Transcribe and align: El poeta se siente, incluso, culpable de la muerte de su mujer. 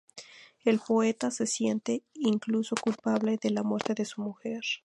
El 0.65 0.79
poeta 0.79 1.29
se 1.29 1.45
siente, 1.45 2.01
incluso, 2.15 2.73
culpable 2.75 3.37
de 3.39 3.51
la 3.51 3.61
muerte 3.61 3.93
de 3.93 4.03
su 4.05 4.19
mujer. 4.21 4.63